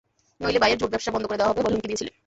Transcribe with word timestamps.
নইলে 0.41 0.59
ভাইয়ের 0.63 0.79
ঝুট 0.81 0.89
ব্যবসা 0.93 1.13
বন্ধ 1.13 1.25
করে 1.27 1.39
দেওয়া 1.39 1.49
হবে 1.51 1.61
বলে 1.65 1.73
হুমকি 1.75 1.89
দিয়েছিলেন। 1.91 2.13